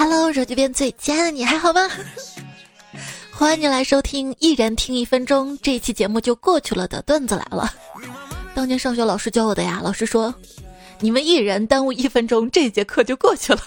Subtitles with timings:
[0.00, 1.86] Hello，手机边最亲爱的你还好吗？
[3.30, 7.70] 欢迎你来收听《一人听一分钟》，这一期节目就过去了的段子来了。
[8.54, 10.34] 当年上学老师教我的呀，老师说，
[11.00, 13.60] 你们一人耽误一分钟，这节课就过去了。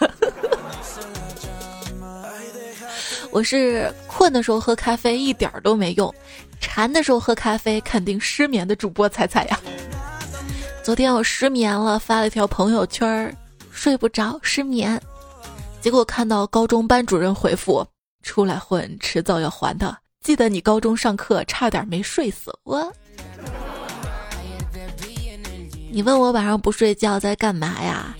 [3.29, 6.12] 我是困的时候喝咖啡一点儿都没用，
[6.60, 9.60] 馋的时候喝咖啡肯定失眠的主播彩彩呀。
[10.81, 13.38] 昨天我失眠了，发了一条朋友圈，
[13.72, 15.00] 睡不着，失眠。
[15.84, 17.85] 结果看到高中班主任回复
[18.23, 19.98] ：“出来混，迟早要还的。
[20.21, 22.90] 记得你高中上课差点没睡死我。”
[25.91, 28.16] 你问我晚上不睡觉在干嘛呀？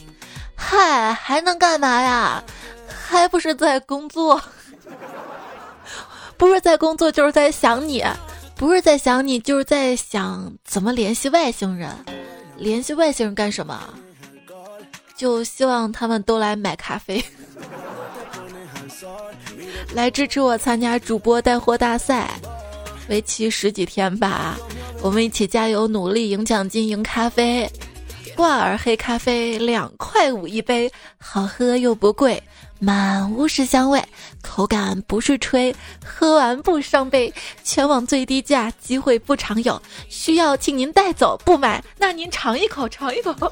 [0.56, 2.44] 嗨，还能干嘛呀？
[2.86, 4.42] 还不是在工作？
[6.36, 8.02] 不是在工作，就是在想你；
[8.58, 11.90] 不是在想你，就是在想怎么联系外星人。
[12.58, 13.82] 联系外星人干什么？
[15.16, 17.23] 就希望他们都来买咖啡。
[19.94, 22.30] 来支持我参加主播带货大赛，
[23.09, 24.58] 为期十几天吧，
[25.02, 27.70] 我们一起加油努力，赢奖金，赢咖啡。
[28.36, 32.42] 挂耳黑咖啡两块五一杯，好喝又不贵，
[32.80, 34.03] 满屋是香味，
[34.42, 37.31] 口感不是吹，喝完不伤杯，
[37.64, 43.52] 全网最低价，机会不常有，需要请您带走，不买那您尝一口，尝一口。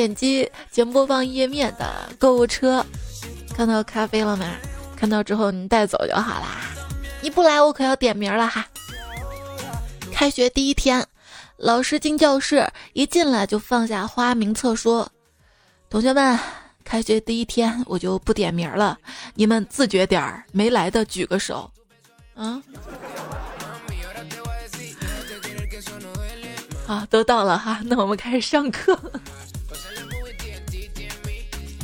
[0.00, 2.82] 点击节目播放页面的购物车，
[3.54, 4.46] 看到咖啡了没？
[4.96, 6.56] 看到之后你带走就好啦。
[7.20, 8.66] 你不来我可要点名了哈。
[10.10, 11.06] 开学第一天，
[11.58, 15.06] 老师进教室一进来就放下花名册说
[15.90, 16.38] ：“同学们，
[16.82, 18.96] 开学第一天我就不点名了，
[19.34, 21.70] 你们自觉点儿，没来的举个手。”
[22.36, 22.62] 嗯。
[26.86, 28.98] 好，都到了哈，那我们开始上课。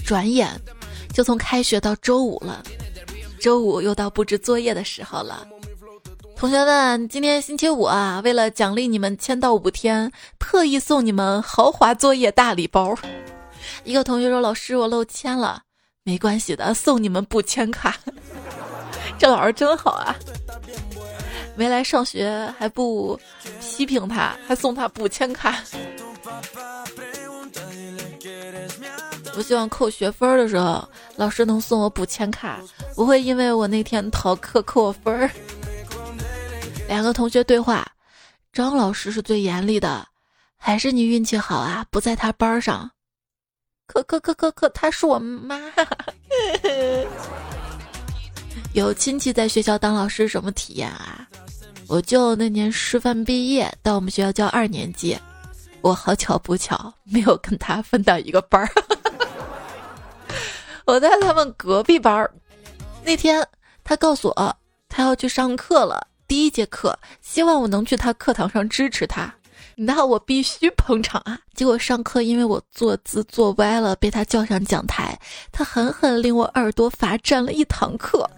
[0.07, 0.49] 转眼
[1.13, 2.63] 就从开学到周五了，
[3.41, 5.45] 周五又到布置作业的时候了。
[6.37, 12.97] 同学们，今天星期五啊，为了奖励你们签到五天，特意送你们豪华作业大礼包。
[13.83, 15.63] 一个同学说：“老师，我漏签了，
[16.05, 17.97] 没关系的，送你们补签卡。
[19.19, 20.15] ”这老师真好啊，
[21.57, 23.19] 没来上学还不
[23.61, 25.59] 批评他，还送他补签卡。
[29.37, 32.59] 我希望扣学分的时候，老师能送我补签卡，
[32.95, 35.31] 不会因为我那天逃课扣我分儿。
[36.89, 37.87] 两个同学对话，
[38.51, 40.07] 张老师是最严厉的，
[40.57, 42.91] 还是你运气好啊，不在他班上？
[43.87, 45.61] 可可可可可，他是我妈。
[48.73, 51.29] 有亲戚在学校当老师什么体验啊？
[51.89, 55.17] 我舅那年师范毕业到我们学校教二年级，
[55.83, 58.69] 我好巧不巧没有跟他分到一个班儿。
[60.87, 62.31] 我在他们隔壁班儿，
[63.05, 63.45] 那天
[63.83, 64.57] 他告诉我
[64.89, 69.35] 他要去上课了，第一节课，希望我能去他课堂上支持他，
[69.75, 71.41] 那我必须捧场啊！
[71.55, 75.19] 结果上课因为我坐姿坐歪了，被他叫上讲台，
[75.51, 78.31] 他狠狠令我耳朵罚站了一堂课，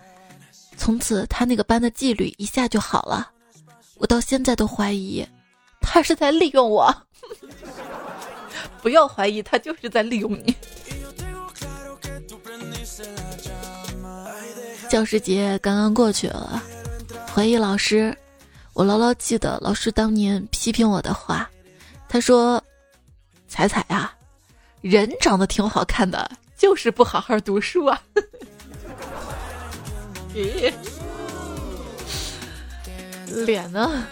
[0.79, 3.31] 从此他那个班的纪律一下就好了，
[3.99, 5.23] 我到现在都怀疑
[5.83, 6.91] 他是在利用我，
[8.81, 10.55] 不要怀疑他就是在利用你。
[14.89, 16.63] 教师节刚刚过去了，
[17.33, 18.17] 回忆老师，
[18.73, 21.49] 我牢牢记得老师当年批评我的话。
[22.09, 22.63] 他说
[23.49, 24.15] ：“彩彩啊，
[24.81, 28.03] 人长得挺好看的，就是不好好读书啊。
[30.35, 30.73] ”咦，
[33.45, 34.07] 脸呢？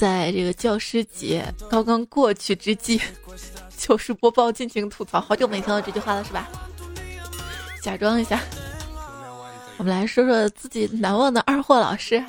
[0.00, 2.98] 在这个教师节刚刚过去之际。
[3.76, 5.20] 糗事播报，尽情吐槽。
[5.20, 6.48] 好久没听到这句话了，是吧？
[7.82, 8.40] 假装一下，
[9.76, 12.22] 我们来说说自己难忘的二货老师。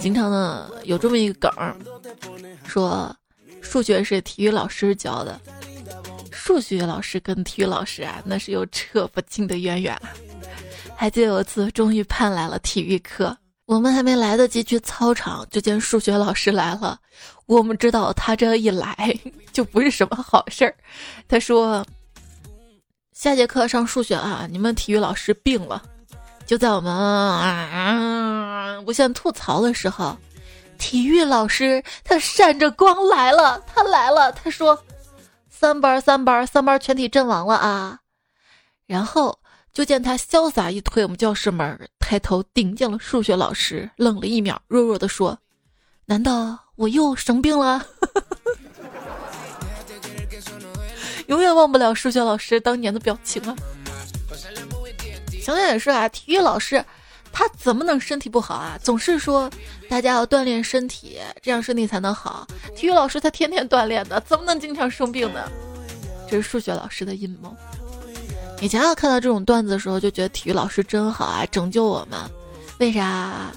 [0.00, 1.76] 经常呢有这么一个梗儿，
[2.66, 3.14] 说
[3.62, 5.40] 数学是体育老师教的，
[6.32, 9.96] 数学老师跟体育老师啊，那是有扯不尽的渊源。
[10.96, 13.36] 还记得有一次终于盼来了体育课。
[13.66, 16.98] 我们还没来得及去操场，就见数学老师来了。
[17.46, 19.18] 我们知道他这一来
[19.52, 20.74] 就不是什么好事儿。
[21.26, 21.84] 他说
[23.12, 25.82] ：“下节课上数学啊，你们体育老师病了。”
[26.46, 30.14] 就在我们啊无限吐槽的时候，
[30.78, 34.30] 体育老师他闪着光来了，他来了。
[34.32, 34.78] 他说
[35.48, 37.98] ：“三班三班三班全体阵亡了啊！”
[38.86, 39.38] 然后
[39.72, 41.88] 就见他潇洒一推我们教室门。
[42.04, 45.38] 抬头顶见了数学老师，愣了一秒，弱弱的说
[46.04, 47.82] ：“难道我又生病了？”
[51.28, 53.56] 永远忘不了数学老师当年的表情啊！
[55.42, 56.84] 想想也是啊，体育老师
[57.32, 58.78] 他怎么能身体不好啊？
[58.82, 59.50] 总是说
[59.88, 62.46] 大家要锻炼身体，这样身体才能好。
[62.76, 65.50] 体育老师他天天锻炼的，怎么能经常生病呢？
[66.28, 67.56] 这是数学老师的阴谋。
[68.60, 72.18] 以前啊，看到这种段子的时候，就觉得体育老师真好啊，拯救我们。
[72.78, 73.52] 为啥？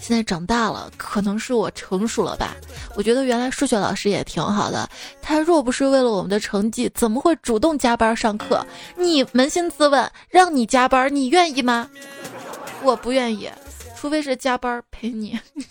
[0.00, 2.56] 现在长大了，可能是我成熟了吧？
[2.96, 4.88] 我觉得原来数学老师也挺好的。
[5.20, 8.66] 他若不是为了我们的成绩，怎么会主动加班上课？
[8.96, 11.88] 你扪心自问，让你加班，你愿意吗？
[12.82, 13.48] 我不愿意，
[13.96, 15.38] 除非是加班陪你。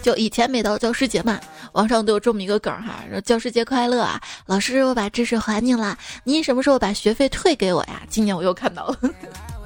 [0.00, 1.40] 就以前每到教师节嘛，
[1.74, 8.02] 网上都有这么一个梗哈，说教师节快乐啊，老师我把知识还你了，你什么时候把学费退给我呀？
[8.08, 8.98] 今年我又看到了。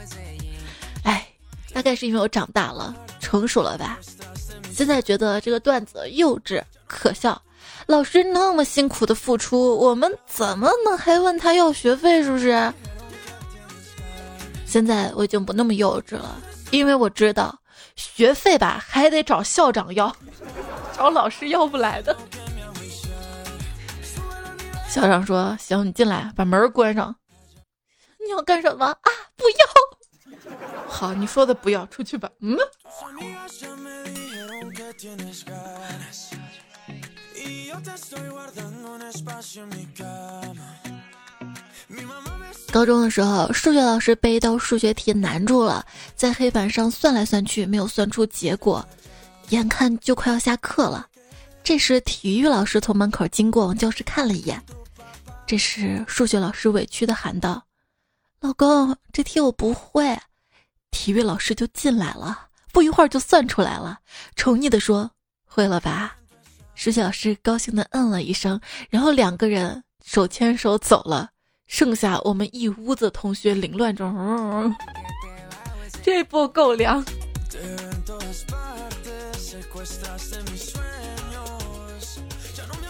[1.04, 1.28] 哎，
[1.72, 3.98] 大概是因为我长大了，成熟了吧？
[4.72, 7.40] 现在觉得这个段子幼稚可笑。
[7.86, 12.22] 老师那么辛苦的付出，我们怎么能还问他要学费？
[12.22, 12.72] 是不是？
[14.64, 16.40] 现在我已经不那么幼稚了，
[16.70, 17.58] 因为我知道
[17.96, 20.14] 学费吧还得找校长要，
[20.98, 22.16] 找老师要不来的。
[24.88, 27.14] 校长说：“行，你进来，把门关上。
[28.26, 29.10] 你要干什么啊？
[29.36, 30.48] 不要。”
[30.88, 32.28] 好，你说的不要出去吧。
[32.40, 32.58] 嗯。
[42.72, 45.86] 高中的时候，数学老师被一道数学题难住了，
[46.16, 48.84] 在黑板上算来算去，没有算出结果，
[49.50, 51.06] 眼看就快要下课了。
[51.62, 54.62] 这时，体育老师从门口经过，往教室看了一眼。
[55.46, 57.62] 这时，数学老师委屈的喊道
[58.40, 60.18] ：“老公，这题我不会。”
[60.90, 63.98] 体育老师就进来了，不一会儿就算出来了，
[64.36, 65.10] 宠溺的说
[65.44, 66.16] ：“会了吧？”
[66.74, 71.28] 数学老师高兴的嗯了一声，然后两个人手牵手走了，
[71.66, 74.74] 剩下我们一屋子同学凌乱中，
[76.02, 77.04] 这波够凉。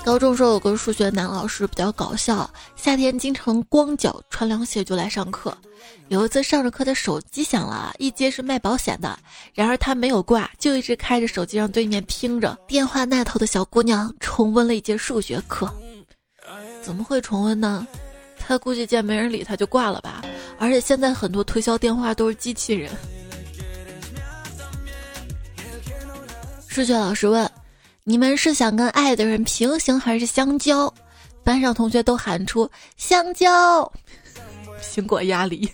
[0.04, 5.54] 高中时候有个数学男老师比较搞笑，夏天经常光脚穿凉鞋就来上课。
[6.08, 9.18] 有一次上着课，的手机响了，一接是卖保险的。
[9.52, 12.56] 然而他没有挂，就一直开着手机让对面听着。
[12.66, 15.70] 电话那头的小姑娘重温了一节数学课，
[16.82, 17.86] 怎么会重温呢？
[18.38, 20.24] 他估计见没人理他就挂了吧。
[20.58, 22.90] 而且现在很多推销电话都是机器人。
[26.68, 27.50] 数学老师问
[28.04, 30.92] ：“你们是想跟爱的人平行还是相交？”
[31.42, 33.90] 班上同学都喊出：“香蕉。”
[34.80, 35.68] 苹果鸭梨。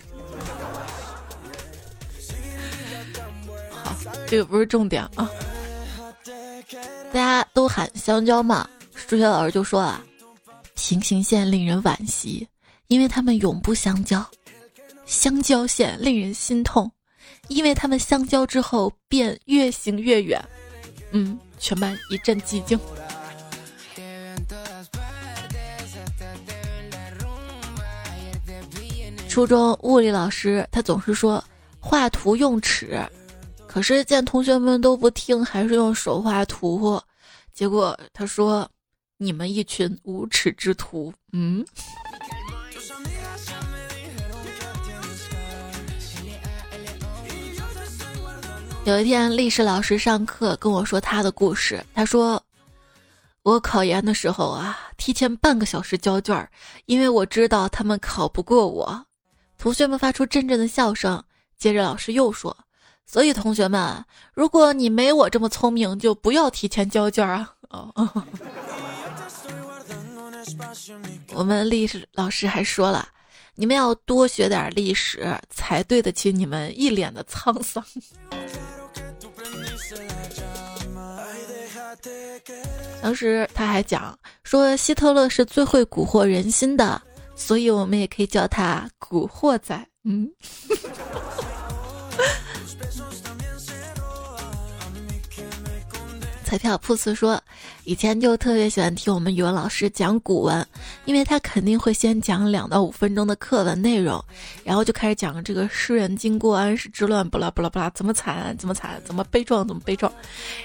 [3.70, 3.94] 好，
[4.26, 5.29] 这个不是重点啊。
[7.12, 10.02] 大家都喊香蕉嘛，数学老师就说啊，
[10.75, 12.49] 平行线令人惋惜，
[12.87, 14.20] 因为他们永不相交；
[15.06, 16.90] 相交线令人心痛，
[17.49, 20.43] 因为他们相交之后便越行越远。
[21.16, 22.78] 嗯，全班一阵寂静。
[29.28, 31.43] 初中物理老师他总是说
[31.81, 33.00] 画图用尺，
[33.68, 37.00] 可是见同学们都不听，还是用手画图。
[37.52, 38.68] 结果他说
[39.16, 41.64] ：“你们一群无耻之徒。”嗯。
[48.85, 51.83] 有一天，历史老师上课跟我说他的故事。
[51.95, 52.43] 他说
[53.43, 56.47] ：“我考研的时候啊，提前半个小时交卷，
[56.85, 59.07] 因为我知道他们考不过我。”
[59.57, 61.23] 同学们发出阵阵的笑声。
[61.57, 62.55] 接着老师又说
[63.07, 67.91] ：“所以同学们，如果你没我这么聪明，就不要提前交卷啊！”哦，
[71.33, 73.09] 我们历史老师还说了
[73.57, 77.83] ：“你们要多学点历史，才对得起你们一脸的沧桑。”
[83.02, 87.00] 当时他还讲说，希特勒是最会蛊惑人心的。
[87.37, 89.75] 所以我们也可以叫他“蛊惑仔”。
[90.04, 90.30] 嗯。
[96.45, 97.43] 彩票铺子说，
[97.85, 100.65] 以前就特别喜欢听我们语文老师讲古文，
[101.07, 104.23] 因为他肯定会先讲两到五分钟的课文内容，
[104.63, 110.13] 然后就开始讲这个诗人经过安史之乱，巴拉巴拉巴拉，怎么惨，怎么惨，怎么悲壮，怎么悲壮。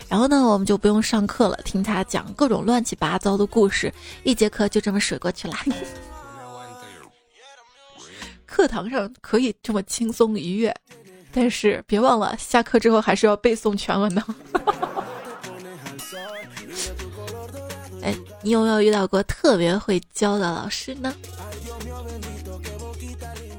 [0.07, 3.91] 然后呢，我们就不用上课了，听他讲各种乱七八糟的故事，
[4.23, 5.55] 一节课就这么水过去了。
[8.45, 10.75] 课堂上可以这么轻松愉悦，
[11.31, 14.23] 但是别忘了下课之后还是要背诵全文的。
[18.01, 21.13] 哎，你有没有遇到过特别会教的老师呢？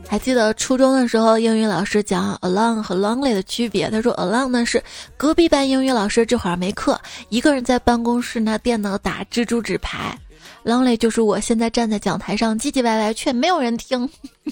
[0.09, 3.88] 还记得初中的时候，英语老师讲 along 和 lonely 的区别。
[3.88, 4.82] 他说 along 呢是
[5.16, 10.18] 隔壁班英语老师这会儿没课，一个人在办公室拿电脑打蜘蛛纸牌
[10.64, 14.11] ；lonely 就是我现在站在讲台上唧唧歪歪，却没有人听。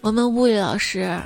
[0.00, 1.20] 我们物理老师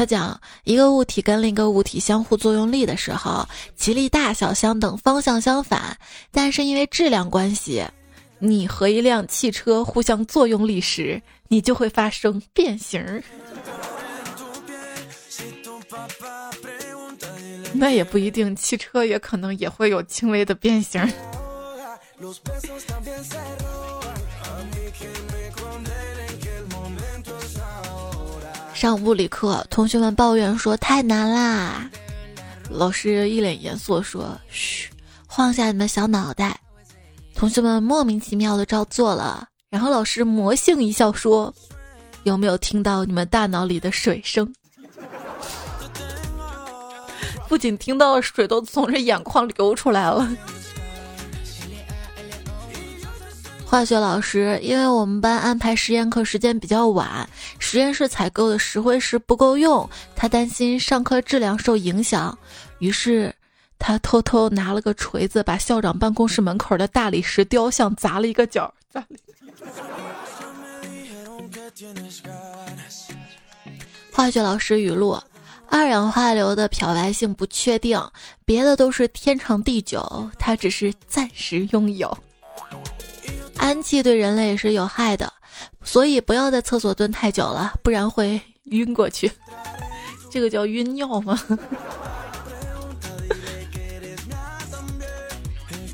[0.00, 5.94] 他讲，一个物体跟另一个物体相互作用力的时候，其力大小相等，方向相反，
[6.30, 7.84] 但是因为质量关系。
[8.38, 13.22] 你和一辆汽车互相作用力时，你就会发生变形。
[17.74, 20.98] 那也不一定，汽车也可能也会有轻微的变形。
[28.80, 31.86] 上物理课，同学们抱怨说太难啦。
[32.70, 34.88] 老师一脸严肃说：“嘘，
[35.26, 36.58] 晃下你们小脑袋。”
[37.36, 41.52] 同学们莫名其妙的照做了，然后老师魔性一笑说
[42.24, 44.50] ：“有没有听到你们大脑里的水声？”
[47.50, 50.26] 不仅听到了水都从这眼眶流出来了。
[53.70, 57.28] 化学老师，因为我们班安排实验课时间比较晚，
[57.60, 62.36] 实验室采购的石灰石不够用，他担心上课质量受影响，
[62.80, 63.32] 于是。
[63.78, 68.70] 他偷偷拿了个锤子，把校长办公室门口的大理石雕像砸了一个角。
[74.12, 75.18] 化学老师语录：
[75.68, 77.98] 二氧化硫的漂白性不确定，
[78.44, 82.18] 别的都是天长地久，它只是暂时拥有。
[83.60, 85.32] 氨气对人类也是有害的，
[85.84, 89.30] 所以不要在厕所蹲太久了，不然会晕过去。
[90.30, 91.38] 这个叫晕尿吗？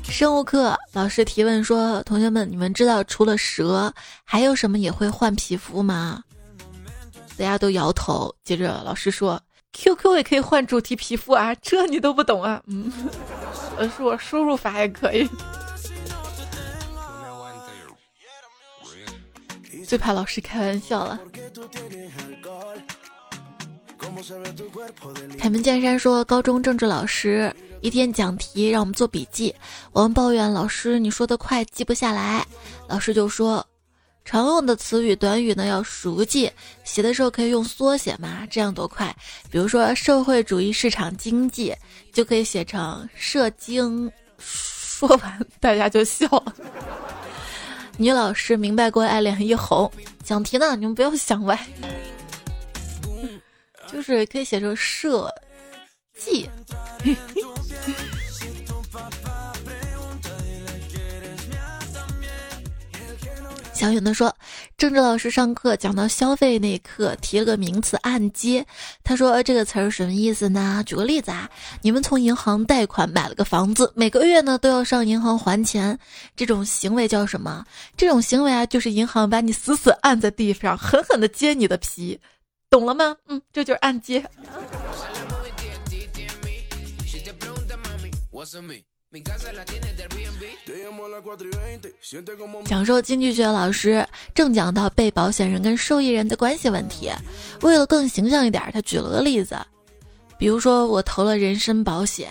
[0.03, 3.93] 生物课老师提问说：“同学们，你们知道除了蛇，
[4.23, 6.23] 还有什么也会换皮肤吗？”
[7.37, 8.33] 大家都摇头。
[8.43, 9.39] 接着老师说
[9.73, 12.91] ：“QQ 也可以换主题皮肤啊，这你都不懂啊？”嗯，
[13.77, 15.29] 呃，是我输入法也可以。
[19.87, 21.17] 最怕老师开玩笑了。
[25.39, 29.53] 凯门见山说：“高中政治老师。”一天讲题让我们做笔记，
[29.93, 32.45] 我们抱怨老师你说的快记不下来，
[32.87, 33.65] 老师就说
[34.25, 36.51] 常用的词语短语呢要熟记，
[36.83, 39.15] 写的时候可以用缩写嘛，这样多快。
[39.49, 41.73] 比如说社会主义市场经济
[42.11, 46.53] 就可以写成社经，说完大家就笑了。
[47.97, 49.91] 女老师明白过爱脸一红，
[50.23, 51.59] 想题呢你们不要想歪，
[53.91, 55.33] 就是可以写成设
[56.15, 56.47] 计。
[63.73, 64.35] 小云的说，
[64.77, 68.63] 政治老师上课讲到消费那一刻，提了个名词“按揭”。
[69.03, 70.83] 他说这个词儿什么意思呢？
[70.85, 71.49] 举个例子啊，
[71.81, 75.97] 你们从银行贷款买了个房子，每个月呢都要上银行还钱，
[76.35, 77.65] 这种行为叫什么？
[77.97, 82.19] 这种行为啊，就是银行把你死死按在地上，狠狠的揭你的皮，
[82.69, 83.17] 懂了吗？
[83.29, 84.23] 嗯，这就是按揭。
[92.65, 97.09] 讲授经济学老师正讲到被保险人跟受益人的关系问题，
[97.61, 99.57] 为了更形象一点，他举了个例子，
[100.37, 102.29] 比如说我投了人身保险，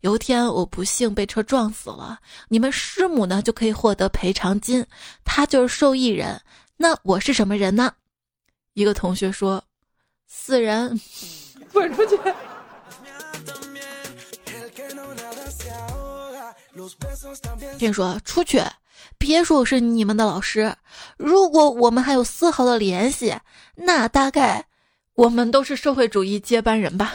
[0.00, 2.18] 有一天我不幸被车撞死了，
[2.48, 4.84] 你们师母呢就可以获得赔偿金，
[5.24, 6.40] 他就是受益人，
[6.76, 7.92] 那我是什么人呢？
[8.74, 9.62] 一个同学说，
[10.26, 11.00] 死人，
[11.72, 12.18] 滚出去。
[17.78, 18.62] 听说出去，
[19.18, 20.74] 别说我是你们的老师。
[21.16, 23.34] 如果我们还有丝毫的联系，
[23.74, 24.64] 那大概
[25.14, 27.14] 我们都是社会主义接班人吧。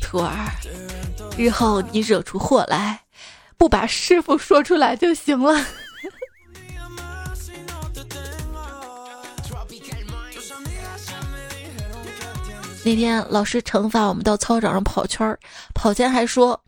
[0.00, 0.50] 徒儿，
[1.36, 3.00] 日后你惹出祸来，
[3.56, 5.64] 不把师傅说出来就行了。
[12.86, 15.36] 那天老师惩罚我们到操场上跑圈儿，
[15.74, 16.62] 跑前还说：“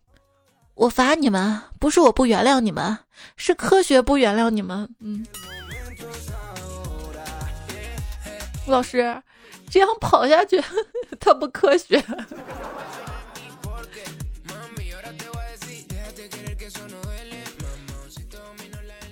[0.75, 2.99] 我罚你们，不是我不原谅你们，
[3.37, 5.25] 是科学不原谅你们。”嗯，
[8.67, 9.23] 老师，
[9.71, 10.61] 这样跑下去，
[11.21, 12.05] 他不科学。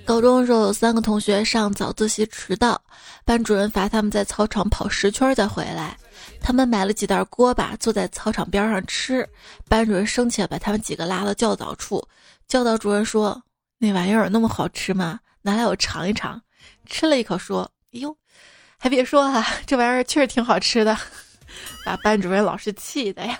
[0.03, 2.81] 高中的时候有三个同学上早自习迟到，
[3.23, 5.97] 班主任罚他们在操场跑十圈再回来。
[6.47, 9.27] 他们买了几袋锅巴，坐在操场边上吃。
[9.67, 12.01] 班主任生气了，把他们几个拉到教导处。
[12.47, 13.43] 教导主任说
[13.77, 15.19] ：“那玩意儿那么好吃吗？
[15.41, 16.41] 拿来我尝一尝。”
[16.87, 18.15] 吃了一口，说：“哎呦，
[18.77, 20.97] 还别说啊，这玩意儿确实挺好吃的。
[21.85, 23.37] ”把班主任老师气的呀。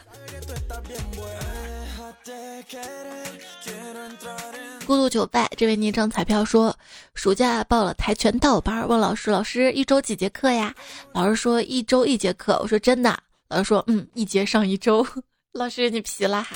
[4.87, 6.73] 孤独九拜，这位昵称彩票说，
[7.13, 10.73] 暑假报了跆拳道班，问老师，老师一周几节课呀？
[11.11, 12.57] 老师说一周一节课。
[12.61, 13.19] 我说真的？
[13.49, 15.05] 老师说嗯，一节上一周。
[15.51, 16.47] 老师你皮了。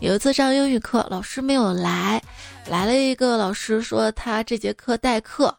[0.00, 2.22] 有一次上英语课，老师没有来，
[2.66, 5.54] 来了一个老师说他这节课代课。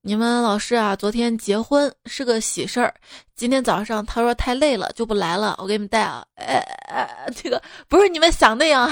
[0.00, 2.92] 你们老师啊，昨天结婚是个喜事儿，
[3.36, 6.24] 今天早上他说太累了就不来了，我给你们带啊。
[6.36, 8.88] 哎哎，这个不是你们想那样。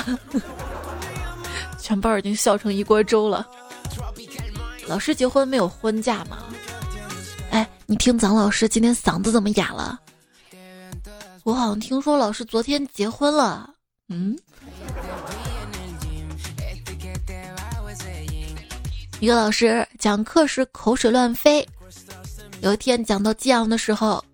[1.85, 3.47] 全班已经笑成一锅粥了。
[4.87, 6.39] 老师结婚没有婚假吗？
[7.51, 10.01] 哎，你听咱老师今天嗓子怎么哑了？
[11.43, 13.69] 我好像听说老师昨天结婚了。
[14.09, 14.35] 嗯。
[19.21, 21.67] 一个老师讲课时口水乱飞。
[22.63, 24.25] 有一天讲到激昂的时候，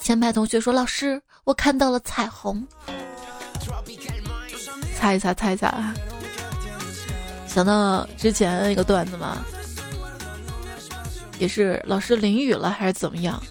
[0.00, 2.66] 前排同学说：“老师，我看到了彩虹。”
[4.98, 5.94] 擦一擦，擦一擦啊。
[7.56, 9.42] 想到之前一个段子嘛，
[11.38, 13.42] 也是老师淋雨了还是怎么样，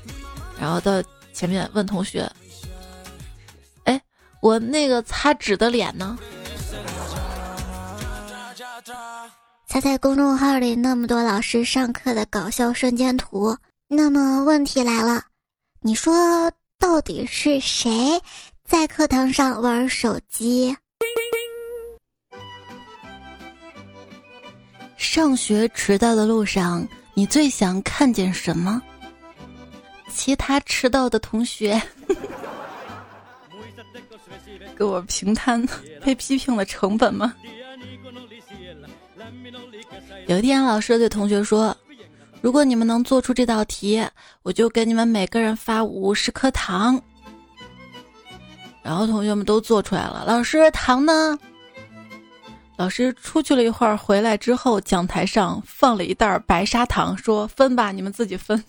[0.62, 1.01] 然后到
[1.33, 2.31] 前面问同学
[3.85, 4.00] ：“哎，
[4.43, 6.15] 我那个擦纸的脸呢？”
[9.67, 13.57] 猜猜公众号里那么多老师上课的搞笑瞬间图，
[13.88, 15.24] 那么问题来了，
[15.81, 18.21] 你说到底是谁
[18.63, 20.77] 在课堂上玩手机？
[24.97, 28.81] 上学迟到的路上，你最想看见什么？
[30.10, 31.81] 其他迟到的同学，
[34.75, 35.65] 给我平摊
[36.03, 37.34] 被批评的成本吗？
[40.27, 41.75] 有一天，老师对同学说
[42.41, 44.03] ：“如果你们能做出这道题，
[44.41, 46.99] 我就给你们每个人发五十颗糖。”
[48.81, 50.23] 然后同学们都做出来了。
[50.25, 51.38] 老师，糖呢？
[52.77, 58.61] 老师出去了一会儿，回来之后，讲台上放了一袋白砂糖，说：“分吧，你们自己分。”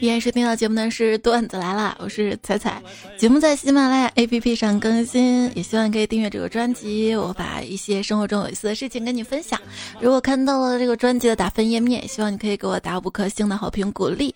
[0.00, 2.82] 依然是听到节目的是段子来了，我是彩彩。
[3.16, 7.14] 节目在喜马拉雅 APP 上更新，也希望可以订阅这个专辑。
[7.14, 9.60] 我把一些生活中有意思的事情跟你分享。
[10.00, 14.34] 如果看到了这个专辑的打分页面，希望你可以给我打五颗星的好评鼓励。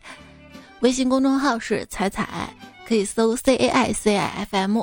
[0.81, 2.55] 微信公众号是彩彩，
[2.87, 4.83] 可以搜 C A I C I F M，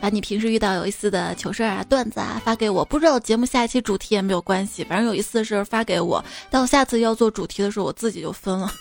[0.00, 2.84] 把你平时遇到有意思的糗事啊、段子啊发给我。
[2.84, 6.22] 不知道节目下一期主题也没有关系，反正有意思的事发给我。
[6.50, 8.72] 到下次要做主题的时候，我自己就分了。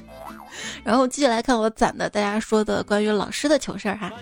[0.84, 4.12] 然后继续来看我攒的大家说的关于老师的糗事儿哈。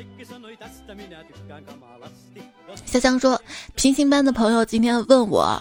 [2.84, 3.40] 香香说，
[3.74, 5.60] 平行班的朋友今天问我，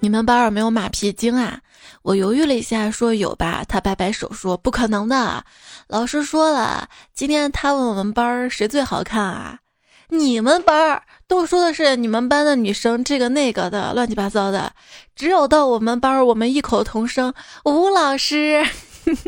[0.00, 1.60] 你们班有没有马屁精啊？
[2.06, 3.64] 我犹豫了一下，说有吧。
[3.68, 5.44] 他摆摆手说：“不可能的，
[5.88, 9.58] 老师说了，今天他问我们班谁最好看啊？
[10.10, 14.72] 你们班儿都说的是你们班的女生这个那个的乱七八糟的，
[15.16, 18.64] 只有到我们班，我们异口同声吴老师。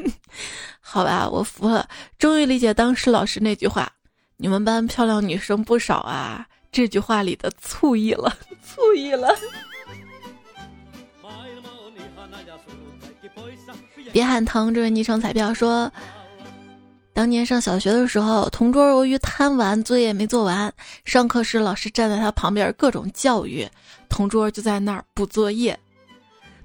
[0.78, 3.90] 好吧，我服了，终于理解当时老师那句话：
[4.36, 6.46] 你们班漂亮女生不少啊。
[6.70, 9.34] 这句话里的醋意了，醋意了。”
[14.12, 14.72] 别喊疼！
[14.72, 15.90] 这位昵称彩票说，
[17.12, 20.72] 当年上小学的时候，同桌由于贪玩，作业没做完，
[21.04, 23.68] 上课时老师站在他旁边各种教育，
[24.08, 25.78] 同桌就在那儿补作业，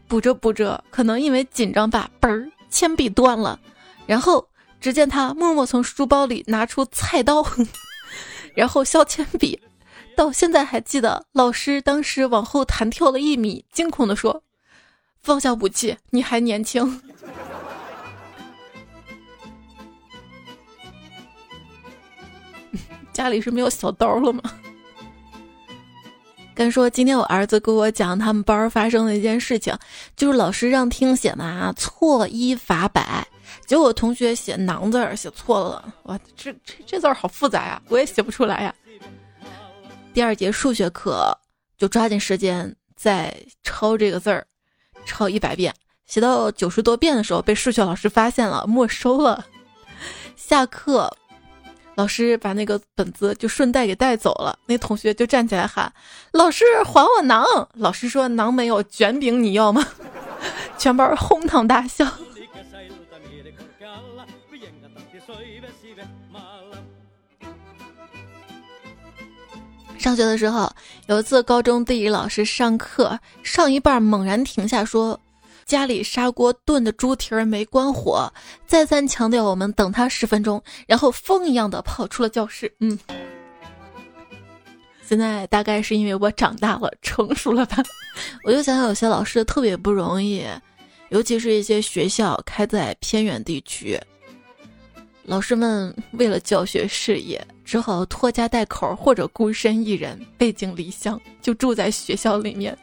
[0.07, 3.59] 补着补着，可能因为紧张吧，嘣儿，铅笔断了，
[4.05, 4.47] 然后
[4.79, 7.45] 只见他默默从书包里拿出菜刀，
[8.55, 9.59] 然后削铅笔，
[10.15, 14.43] 到现在还记得，老师当时往后弹跳了一米，惊恐地说。
[15.23, 16.83] 放下武器，你还年轻。
[23.13, 24.41] 家里是没有小刀了吗？
[26.53, 29.73] 跟说，今天我儿子给我讲他们班发生的一件事情，
[30.17, 33.25] 就是老师让听写嘛，错一罚百，
[33.65, 38.75] 结果同学写“囊”字写错了，哇，这这这字儿好复杂呀，我也写不出来呀。
[40.13, 41.33] 第二节数学课
[41.77, 43.33] 就抓紧时间再
[43.63, 44.45] 抄这个字儿。
[45.05, 45.73] 抄一百遍，
[46.05, 49.45] 写到九十多遍的时候被数学老师发现了，没收了。
[50.35, 51.15] 下课，
[51.95, 55.91] 老师把那个本子就顺带给带走了，那同学就站起来喊
[56.31, 59.85] ：“老师还我馕！”老师说：“馕没有，卷饼你要吗？”
[60.77, 62.05] 全班哄堂大笑。
[70.03, 70.69] 上学的时候，
[71.07, 75.17] 有一次高中地理老师上课上一半猛然停下说。
[75.63, 78.29] 家里砂锅炖的猪蹄儿没关火，
[78.67, 82.69] 再三强调我们等他十分钟，然后风一样的跑出了教室。
[82.81, 82.99] 嗯，
[85.07, 87.77] 现在大概是因为我长大了， 成熟了吧？
[88.43, 90.45] 我就想想，有些老师特别不容易，
[91.11, 93.97] 尤其是一些学校开在偏远地区，
[95.23, 102.77] 老师们为了教学事业，只好拖家带口或者孤身一人背井离乡，就住在学校里面，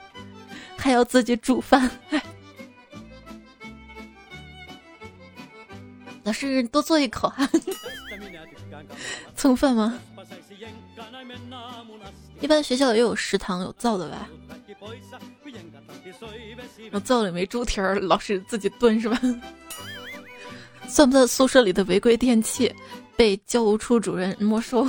[0.76, 1.90] 还要自己煮饭。
[6.22, 7.48] 老师，多做一口哈，
[9.36, 9.98] 蹭饭吗？
[12.40, 14.28] 一般学校也有食堂有灶的吧？
[16.90, 19.20] 那灶里没猪蹄儿，老师自己炖是吧？
[20.88, 22.74] 算不算宿舍里的违规电器？
[23.20, 24.83] 被教务处主任没收。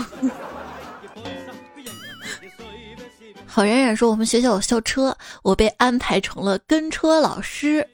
[3.46, 5.14] 郝冉冉说我们学校有校车，
[5.44, 7.86] 我被安排成了跟车老师。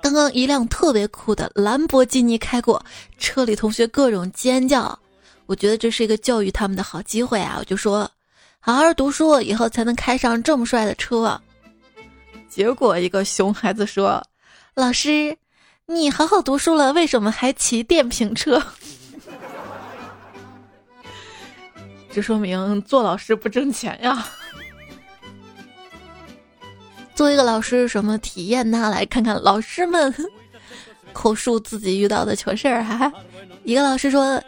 [0.00, 2.80] 刚刚一辆特别酷的兰博基尼开过，
[3.18, 4.96] 车里同学各种尖叫。
[5.46, 7.56] 我觉得这是一个教育他们的好机会啊！
[7.58, 8.08] 我就说，
[8.60, 11.40] 好好读书，以后才能开上这么帅的车。
[12.48, 14.24] 结果一个熊孩子说
[14.76, 15.36] ：“老师，
[15.86, 18.62] 你好好读书了，为什么还骑电瓶车？”
[22.12, 24.26] 这说明做老师不挣钱呀。
[27.14, 28.90] 作为一个老师，什么体验呢？
[28.90, 30.14] 来看看老师们
[31.12, 33.12] 口述自己遇到的糗事儿哈。
[33.64, 34.42] 一个老师说，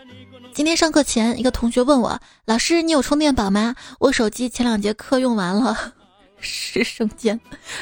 [0.52, 3.74] 今天上课前，一个同学问我：“老师，你有充电宝吗？
[3.98, 5.94] 我手机前两节课用完了。
[6.42, 7.38] ”师生间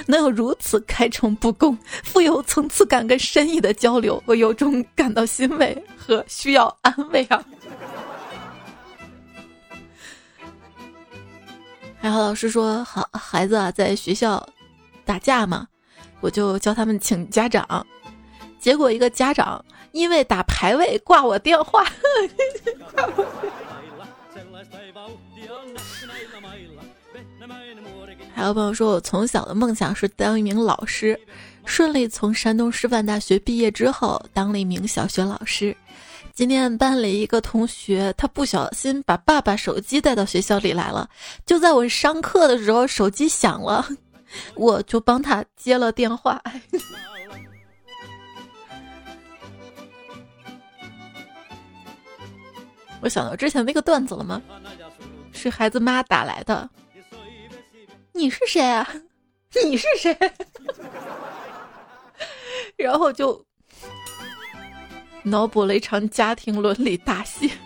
[0.07, 7.45] 能有如此开诚布公、富有层次感跟深意的交流，我由衷感到欣慰和需要安慰啊。
[12.01, 14.47] 还好老师说，好孩子啊，在学校。
[15.05, 15.67] 打架嘛，
[16.21, 17.87] 我就叫他们请家长，
[18.61, 21.83] 结果一个家长因为打排位挂我电话。
[28.35, 31.19] 还有朋友说我从小的梦想是当一名老师，
[31.65, 35.75] 顺利从山东师范大学毕业之后当了一名小学老师。
[36.39, 41.11] 今天班里一个同学他不小心把爸爸手机带到学校里来了，
[41.45, 43.85] 就在我上课的时候手机响了。
[44.55, 46.41] 我就帮他接了电话。
[53.03, 54.41] 我想到之前那个段子了吗？
[55.33, 56.71] 是孩子妈打来的。
[58.13, 58.89] 你是谁啊？
[59.67, 60.17] 你是谁？
[62.77, 63.45] 然后就
[65.23, 67.51] 脑补了一场家庭伦理大戏。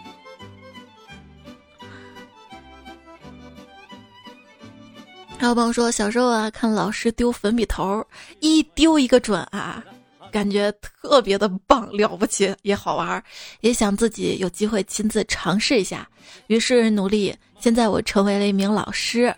[5.38, 8.06] 还有朋友说，小时候啊，看老师丢粉笔头，
[8.40, 9.82] 一丢一个准啊，
[10.30, 13.22] 感觉特别的棒，了不起，也好玩，
[13.60, 16.08] 也想自己有机会亲自尝试一下，
[16.46, 17.34] 于是努力。
[17.58, 19.34] 现在我成为了一名老师，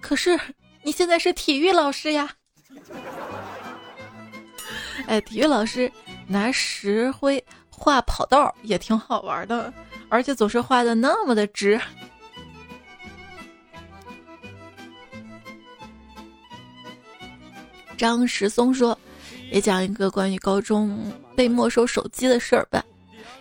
[0.00, 0.38] 可是
[0.82, 2.30] 你现在是体育老师呀？
[5.06, 5.90] 哎，体育老师
[6.26, 9.72] 拿石灰画跑道也挺好玩的，
[10.08, 11.80] 而且总是画的那么的直。
[17.96, 18.98] 张石松说
[19.52, 22.82] ：“也讲一个关于高中被没收手机的事儿吧。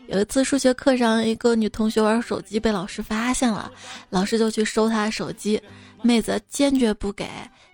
[0.08, 3.72] 有一次数学课上，一个女同学玩手机被老师发现了，
[4.10, 5.62] 老师就去收她手机，
[6.02, 7.26] 妹子坚决不给，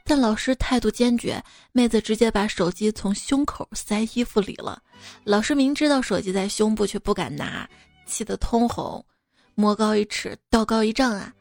[0.06, 4.82] 但老师态度坚决，妹子直接把手机从胸口塞衣服里了。
[5.26, 7.68] 老师明知道手机在胸部，却不敢拿，
[8.06, 9.04] 气得通红，
[9.56, 11.34] 魔高一尺，道高一丈啊！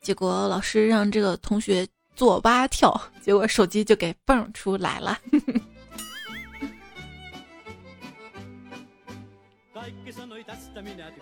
[0.00, 5.18] 结果老师让这个同学。”做蛙跳，结果手机就给蹦出来了。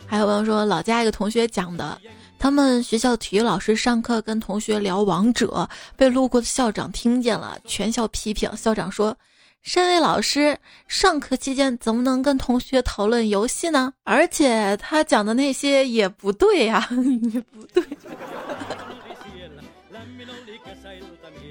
[0.07, 2.01] 还有朋友说，老家一个同学讲的，
[2.38, 8.55] 他们学校体育老师上课跟同学聊王者，被路过的校长听见了，全校批评。
[8.55, 9.16] 校长说
[9.62, 13.94] ：“身为老师，上课期间怎么能跟同学讨论游戏呢？
[14.03, 16.87] 而且他讲的那些也不对呀，
[17.33, 17.83] 也不对。”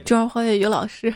[0.06, 1.12] 中二花月语老师，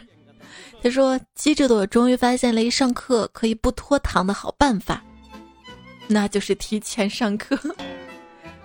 [0.82, 5.03] 他说：“机智的我终于发现了一上课可以不拖堂的好办法。
[6.08, 7.60] 那就是提前上课。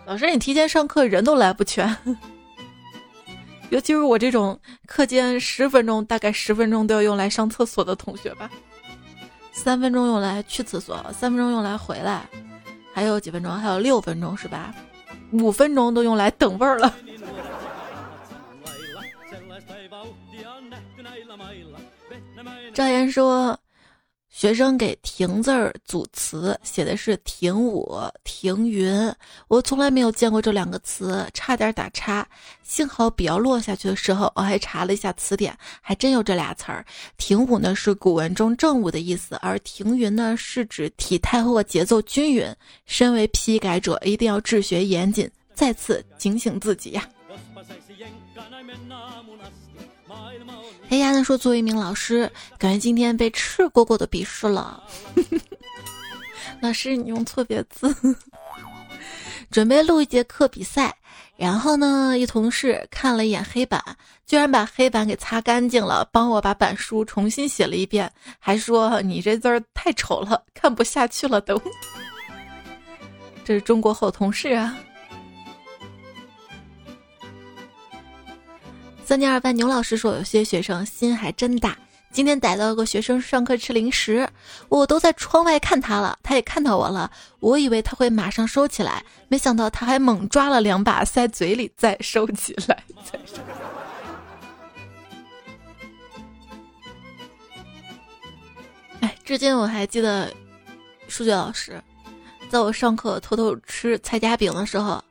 [0.04, 1.96] 老师，你提前上课人都来不全，
[3.70, 8.50] 尤其是我这种课间十分钟，大概十分钟都要用来上厕所的同学吧。
[9.52, 12.28] 三分钟用来去厕所，三分钟用来回来，
[12.92, 13.52] 还有几分钟？
[13.52, 14.74] 还有六分钟是吧？
[15.32, 16.94] 五分钟都用来等位儿了。
[22.74, 23.58] 赵岩说。
[24.42, 28.92] 学生给“停”字儿组词，写的是“停舞”“停云”。
[29.46, 32.26] 我从来没有见过这两个词，差点打叉。
[32.64, 36.84] 幸好笔要落下去的时候，我还查了一下词典，还真有这俩词儿。
[37.16, 42.44] “停舞”呢是古文中正午的意思，而“停云”呢是指体态或节奏均匀。
[42.84, 47.08] 身为批改者，一定要治学严谨，再次警醒自己呀。
[50.92, 54.82] 哎呀，他说：“作为一名老师，感觉今天被赤果果的鄙视了。
[56.60, 57.96] 老师，你用错别字。
[59.50, 60.94] 准备录一节课比赛，
[61.34, 63.82] 然后呢，一同事看了一眼黑板，
[64.26, 71.58] 居然把黑板给擦干净了，帮我把板书重新写了一遍，还说你这字儿太丑了，看不下去了都。
[73.42, 74.78] 这是中国好同事啊。”
[79.12, 81.76] 三年二班牛老师说：“有些学生心还真大。
[82.10, 84.26] 今天逮到个学生上课吃零食，
[84.70, 87.10] 我都在窗外看他了，他也看到我了。
[87.38, 92.82] 我以为他会马上收起来，没想到他还猛抓了两把塞嘴里，再收起来。
[93.04, 93.42] 再收。
[99.00, 100.32] 哎，至今我还记得，
[101.06, 101.78] 数学老师
[102.48, 105.04] 在我上课偷偷吃菜夹饼的时候，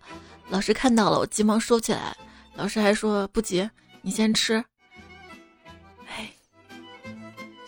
[0.50, 2.18] 老师看到了，我急忙收起来。
[2.56, 3.70] 老师还说不急。”
[4.02, 4.64] 你先吃，
[6.08, 6.30] 哎，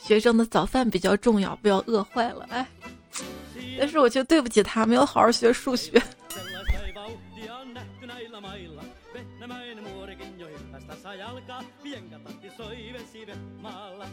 [0.01, 2.67] 学生的早饭比较重要，不要饿坏了，哎。
[3.77, 6.01] 但是我却对不起他，没有好好学数学。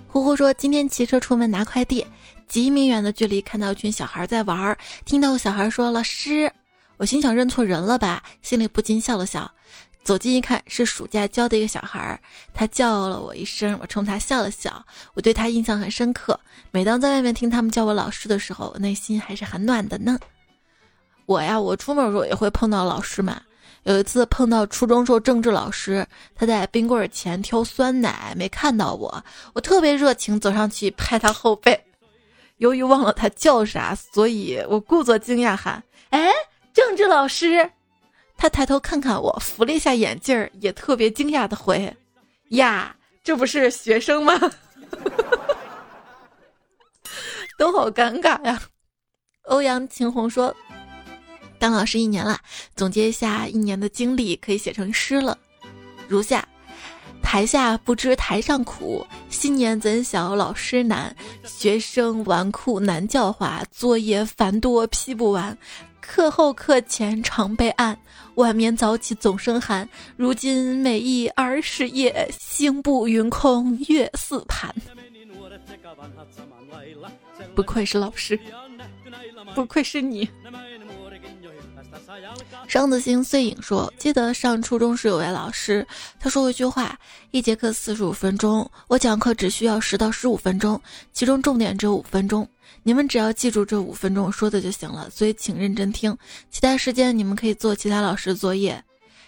[0.09, 2.07] 呼呼说，今天骑车出门拿快递，
[2.47, 6.53] 几米远的距离看到一群小孩在玩，听到小孩说老师，
[6.97, 9.51] 我心想认错人了吧，心里不禁笑了笑。
[10.03, 12.19] 走近一看，是暑假教的一个小孩儿，
[12.55, 14.85] 他叫了我一声，我冲他笑了笑，
[15.15, 16.39] 我对他印象很深刻。
[16.71, 20.19] 每当在外面听他们叫我老师的时候，我内心还是很暖的呢。
[21.27, 23.41] 我呀，我出门的时候也会碰到老师嘛。
[23.85, 29.23] 有一次碰到初中时候政治老师，他在冰棍前挑酸奶，没看到我，
[29.55, 31.79] 我特别热情走上去拍他后背。
[32.59, 36.31] 由于忘了他叫啥，所以我故作惊讶喊：“哎，
[36.75, 37.71] 政治老师。”
[38.40, 41.94] 他抬头看看我，扶了一下眼镜儿，也特别惊讶的回
[42.57, 44.33] ：“呀，这不是学生吗？”
[47.59, 48.62] 都好尴尬呀。
[49.42, 50.57] 欧阳晴红说
[51.61, 52.40] ：“当老师一年了，
[52.74, 55.37] 总结一下一年的经历，可以写成诗了，
[56.09, 56.42] 如下：
[57.22, 61.14] 台下不知台上苦，新年怎晓老师难？
[61.44, 65.55] 学生纨绔难教化，作业繁多批不完。”
[66.01, 67.97] 课后课前常备案，
[68.35, 69.89] 晚眠早起总生寒。
[70.17, 74.75] 如今每忆儿时夜，星步云空月似盘。
[77.55, 78.39] 不愧是老师，
[79.55, 80.29] 不愧是你。
[82.67, 85.87] 双子星碎影说：“记得上初中时有位老师，
[86.19, 86.99] 他说过一句话：
[87.31, 90.81] 一节课四十五分钟，我讲课只需要十到十五分钟，
[91.13, 92.47] 其中重点只有五分钟。
[92.83, 95.09] 你们只要记住这五分钟说的就行了。
[95.11, 96.16] 所以请认真听，
[96.51, 98.83] 其他时间你们可以做其他老师作业。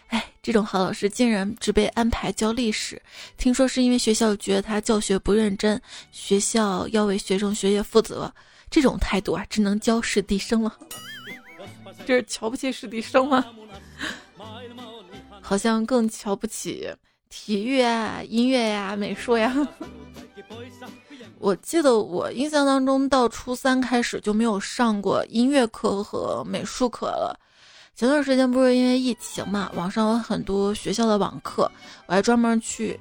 [0.09, 3.01] 哎，这种好老师竟然只被安排教历史，
[3.39, 8.33] 听说是因为学校觉得他教学不认真，学校要为学生学业负责。
[8.71, 10.77] 这种态度啊，只能教师弟生了。”
[12.05, 13.45] 这是瞧不起师弟生吗？
[15.41, 16.91] 好像更瞧不起
[17.29, 19.55] 体育啊、音乐呀、美术呀。
[21.43, 27.37] 我记得我印象当中，到初三开始就没有上过音乐课和美术课了。
[27.97, 31.69] 前段时间不是因为疫情嘛，网上有很多学校的网课，
[32.07, 32.99] 我还专门去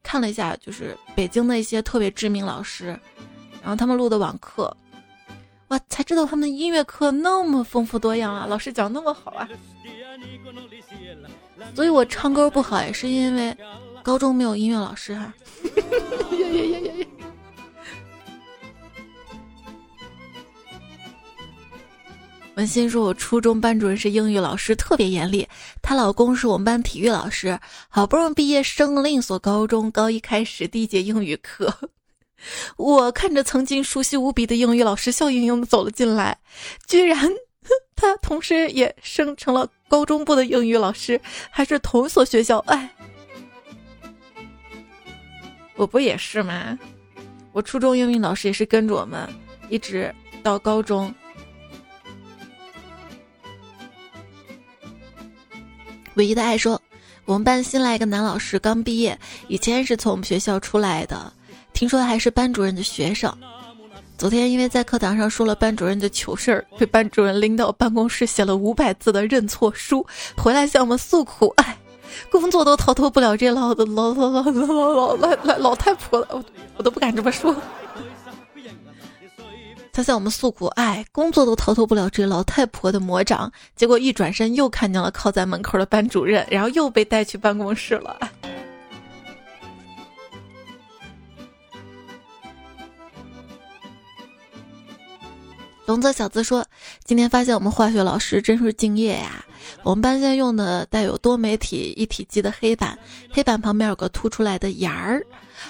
[0.00, 2.86] 看了一下，就是北京的一些特别知名老师，
[3.60, 4.72] 然后他们录的网课。
[5.68, 8.46] 哇，才知道他们音乐课那么丰富多样啊！
[8.48, 9.48] 老师讲那么好啊，
[11.74, 13.56] 所以我唱歌不好也是因为
[14.04, 15.34] 高中没有音乐老师哈。
[22.60, 25.48] 文心说，我初中班主任是英语老师，特别严厉。
[25.80, 31.74] 她老公是我们班体育老师，好不容易毕业升了另一所高中，高一开始第一节英语课。
[32.76, 36.36] 我看着曾经熟悉无比的英语老师笑盈盈的走了进来，
[36.86, 37.30] 居然
[37.96, 41.18] 他同时也升成了高中部的英语老师，
[41.48, 42.58] 还是同一所学校。
[42.66, 42.94] 哎，
[45.76, 46.78] 我不也是吗？
[47.52, 49.26] 我初中英语老师也是跟着我们
[49.70, 51.14] 一直到高中。
[56.20, 56.78] 唯一的爱说，
[57.24, 61.32] 我们班新来一个男老师，刚毕业，以前是从我们学校出来的。
[61.72, 63.34] 听说还是班主任的学生，
[64.18, 70.06] 昨天因为在课堂上说了班主任的糗事儿，被班主任拎到办公室写了五百字的认错书，
[70.36, 71.48] 回来向我们诉苦。
[71.56, 71.74] 哎，
[72.30, 76.44] 工作都逃脱不了这老的老老老老老老老老太婆了，我
[76.76, 77.56] 我都不敢这么说。
[79.92, 83.52] 他向我们诉苦，哎，工作都逃脱不了这老太婆的魔掌。
[83.74, 88.18] 结果一转身又看见了靠在门口的班主任，然后又被带去办公室了。
[95.86, 96.64] 龙泽小子说
[97.04, 99.44] ：“今天发现我们化学老师真是敬业呀！
[99.82, 102.96] 我们班现在用的带有多媒体一体机的黑板，
[103.32, 105.26] 黑板旁边有个凸出来的沿儿。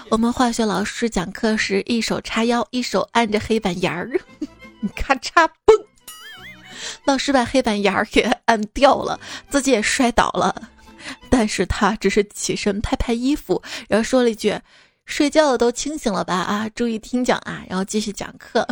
[0.09, 4.11] 我们化学老师讲课时，一手叉腰，一手按着黑板沿儿，
[4.96, 5.85] 咔嚓嘣，
[7.05, 10.70] 老师把黑板沿儿给按掉了，自己也摔倒了。
[11.31, 14.59] 但是他只是起身拍拍衣服，然后说了一句
[15.07, 16.35] ：‘睡觉的都清醒了吧？
[16.35, 18.66] 啊，注意听讲啊！’然后继续讲课。”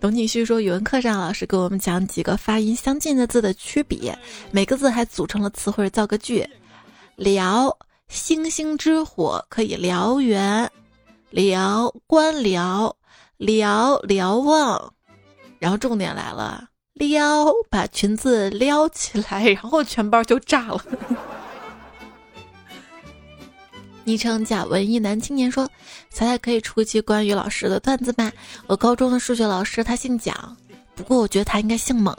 [0.00, 4.16] 董景旭说，语文课上老师给我们讲几个发音相近的字的区别，
[4.52, 6.48] 每个字还组成了词汇造个句。
[7.16, 7.74] 燎，
[8.08, 10.70] 星星之火可以燎原，
[11.32, 12.94] 燎官僚，
[13.38, 14.94] 燎瞭望。
[15.58, 20.80] 然后重点来了，撩把裙子撩起来，然后全班就炸了。
[24.08, 25.68] 昵称假文艺男青年说
[26.08, 28.32] ：“彩彩可以出一期关于老师的段子吗？
[28.66, 30.56] 我高中的数学老师他姓蒋，
[30.94, 32.16] 不过我觉得他应该姓猛。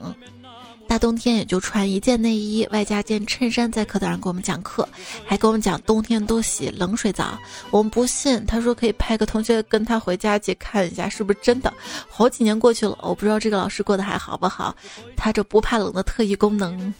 [0.87, 4.87] 大冬天也就穿一件内衣外加件衬衫在课堂上给我们讲课，
[5.25, 7.35] 还给我们讲冬天多洗冷水澡。
[7.71, 11.73] 我们不信，他说可以派个同学跟他回家去看一下是不是真的。
[12.07, 14.75] 好几年过去了，我不知道这个老师过得还好不好。
[15.17, 16.93] 他这不怕冷的特异功能，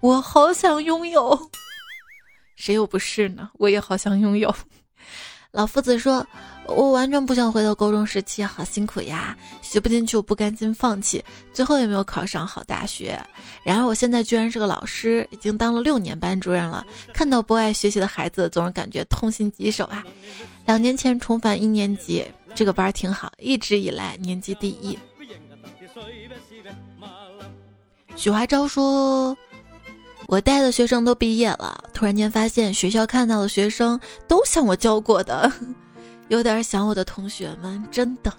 [0.00, 1.38] 我好想拥有。”
[2.60, 3.48] 谁又不是呢？
[3.54, 4.54] 我也好想拥有。
[5.50, 6.24] 老夫子说
[6.68, 13.18] ：“我完全不想回到高中时期，好辛苦呀，学不进去，我不甘心放弃，最后也没有考上好大学。
[13.64, 16.86] 然而我现在居然是个老师，已经当了六年班主任了。
[17.12, 20.04] 看到不爱学习的孩子，总是感觉痛心疾首啊。
[20.66, 24.96] 两年前重返一年级，这个班挺好，一直以来年级第一。”
[28.14, 29.36] 许华昭说。
[30.30, 35.50] 我带的学生都毕业了，突然间发现学校看到的学生都像我教过的，
[36.30, 38.32] 有点想我的同学们，真的。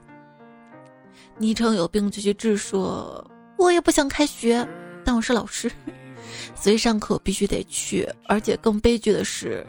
[1.38, 4.65] 昵称有病就去治，说我也不想开学，
[5.04, 5.69] 但我是老师，
[6.56, 8.08] 所以上课必须得去。
[8.25, 9.67] 而且更悲剧的是，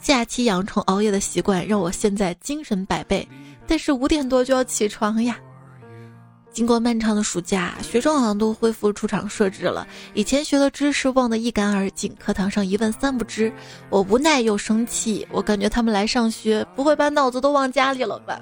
[0.00, 3.28] 假期养成熬夜的习惯，让我现在精神百倍，
[3.66, 5.38] 但是五点多就要起床呀。
[6.58, 9.86] 经过漫长的暑假，学生好像都恢复出厂设置了。
[10.12, 13.52] 以前学的知识忘得一干二净，课堂上一问三不知。
[13.90, 18.40] 我无奈又生气，我感觉他们来上学不会把脑子都忘家里了吧？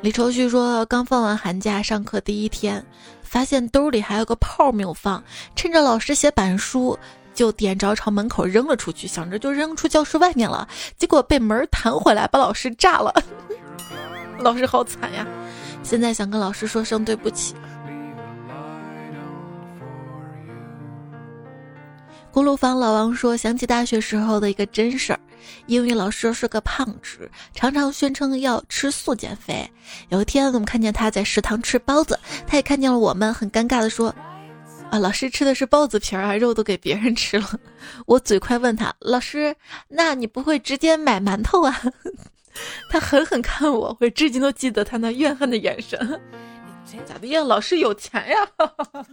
[0.00, 2.82] 李愁绪说，刚放完寒假，上课第一天，
[3.20, 5.22] 发现兜里还有个炮没有放，
[5.54, 6.98] 趁着老师写板书。
[7.40, 13.10] 就点着朝门口扔了出去，想着就扔出教室外面了，结果被门弹回来，把老师炸了。
[14.40, 15.26] 老师好惨呀！
[15.82, 17.54] 现在想跟老师说声对不起。
[22.30, 25.20] 锅炉房老王说，想起大学时候的一个真事儿，
[25.64, 29.66] 英语老师是个胖子，常常宣称要吃素减肥。
[30.10, 34.14] 有一天，我们看见他在食堂吃包子，他也看见了我们，很尴尬的说。
[34.90, 37.48] 啊，老师吃的是包子皮儿啊，肉都给别人吃了。
[38.06, 39.54] 我嘴快问他，老师，
[39.88, 41.80] 那你不会直接买馒头啊？
[42.90, 46.20] 他狠狠看我，我至今都记得他那怨恨的眼神。
[47.06, 47.40] 咋的呀？
[47.44, 48.36] 老师有钱呀？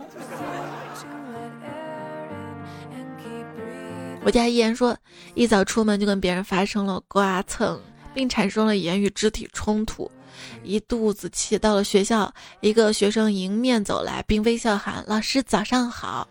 [4.23, 4.97] 我家依言说，
[5.35, 7.79] 一早出门就跟别人发生了刮蹭，
[8.15, 10.11] 并产生了言语肢体冲突。
[10.63, 16.27] 一肚子气，到了学校，一个学生迎面走来，并微笑喊：“老师早上好。”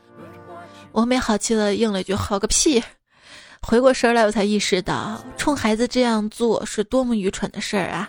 [0.92, 2.82] 我没好气的应了一句：“好个屁！”
[3.62, 8.08] 回过神来，我才意识到，冲孩子这样做是多么愚蠢的事儿啊！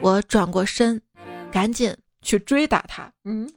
[0.00, 1.00] 我转过身，
[1.52, 3.10] 赶紧去追打他。
[3.24, 3.48] 嗯。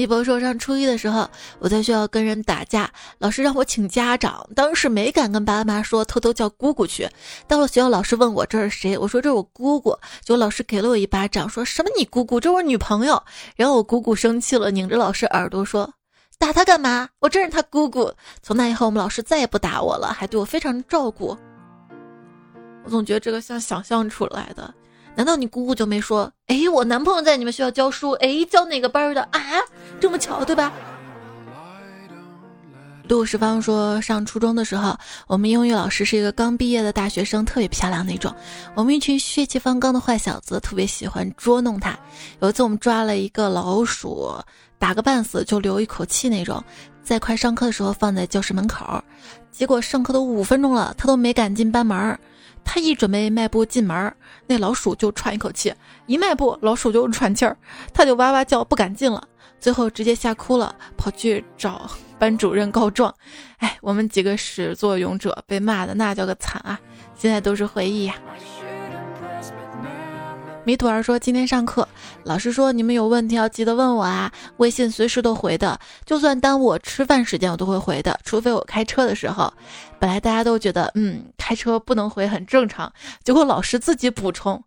[0.00, 1.28] 一博说，上初一的时候，
[1.58, 7.08] 我在学校跟人打架，老师让我请家长，当时没敢跟爸爸妈说，偷偷叫姑姑去。
[7.46, 9.90] 到了学校，老师问我这是谁，我说这是我姑姑，
[10.22, 13.22] 结果老师给了我一巴掌，说什么你姑姑，这我女朋友。
[13.56, 15.92] 然后我姑姑生气了，拧着老师耳朵说，
[16.38, 17.08] 打他干嘛？
[17.18, 18.12] 我真是他姑姑。
[18.42, 21.36] 从那以后，我们老师再也不打我了，还对我非常照顾。
[22.84, 24.72] 我总觉得这个像想象出来的。
[25.16, 26.32] 难道你姑姑就没说？
[26.46, 29.40] 哎，我男朋友在你们学校教书，哎，教哪个班的啊？
[30.00, 30.72] 这么巧，对吧？
[33.06, 34.96] 杜十方说，上初中的时候，
[35.26, 38.32] 我们英语老师是一个刚毕业的大学生，特别漂亮那种。
[38.76, 41.98] 我们一群血气方刚的坏小子，特别喜欢捉弄他。
[42.38, 44.32] 有一次，我们抓了一个老鼠，
[44.78, 46.62] 打个半死就留一口气那种，
[47.02, 49.02] 在快上课的时候放在教室门口。
[49.50, 52.16] 结果上课都五分钟了，他都没敢进班门。
[52.62, 54.14] 他一准备迈步进门，
[54.46, 55.72] 那老鼠就喘一口气；
[56.06, 57.56] 一迈步，老鼠就喘气儿，
[57.92, 59.26] 他就哇哇叫，不敢进了。
[59.60, 63.14] 最后直接吓哭了，跑去找班主任告状。
[63.58, 66.80] 哎，我们几个始作俑者被骂的那叫个惨啊！
[67.14, 68.14] 现在都是回忆呀。
[70.62, 71.88] 米土儿说：“今天上课，
[72.22, 79.52] 老师说你们有问题要记得问我啊，微信随时都回的，就算耽误我吃饭时间我都会回的，除非我开车的时候。
[79.98, 82.92] 本来大家都觉得，嗯，开车不能回很正常，
[83.24, 84.62] 结果老师自己补充，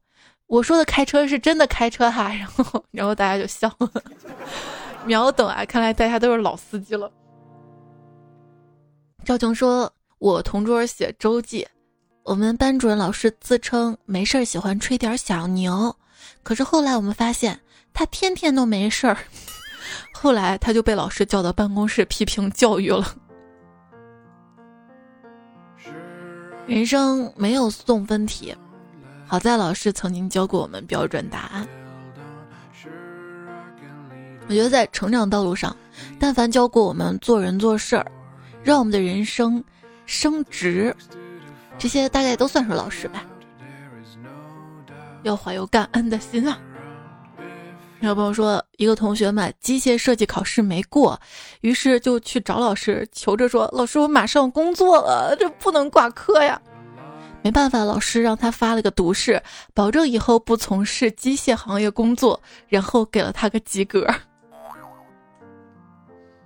[0.48, 3.90] 我说的开车是真的开车哈，然后然后大家就笑了，
[5.06, 7.12] 秒懂啊，看来大家都是老司机了。”
[9.26, 11.68] 赵琼说：“我同桌写周记。”
[12.24, 15.94] 我们班主任老师自称没事儿喜欢吹点小牛，
[16.42, 17.60] 可是后来我们发现
[17.94, 19.18] 他天天都没事儿，
[20.16, 23.16] 后来他就被老师叫到办公室批评教育了。
[26.66, 28.56] 人生没有送分题，
[29.28, 31.68] 好在老师曾经教过我们标准答案。
[34.48, 35.76] 我觉得在成长道路上，
[36.20, 38.06] 但凡教过我们做人做事儿，
[38.62, 39.64] 让我们的人生
[40.06, 40.96] 升值。
[41.78, 43.26] 这些大概都算是老师吧，
[45.24, 46.58] 要怀有感恩的心啊。
[48.02, 51.18] 有朋友说，一个同学嘛，机械设计考试没过，
[51.62, 56.62] 于是就去找老师求着说：“老师，我马上工作了，这不能挂科呀。”
[57.42, 59.42] 没办法，老师让他发了个毒誓，
[59.74, 64.06] 保证以后不从事机械行业工作，然后给了他个及格。